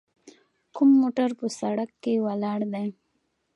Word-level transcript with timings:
کوم 0.75 0.89
موټر 1.01 1.29
په 1.39 1.47
سړک 1.59 1.89
کې 2.03 2.13
ولاړ 2.25 2.59
دی؟ 2.73 2.87